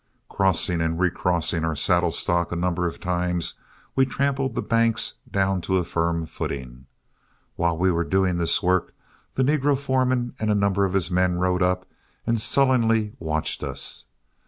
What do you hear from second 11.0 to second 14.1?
men rode up and sullenly watched us.